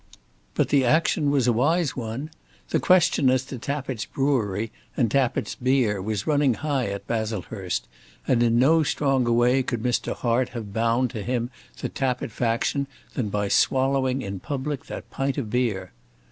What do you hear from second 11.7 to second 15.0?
the Tappitt faction than by swallowing in public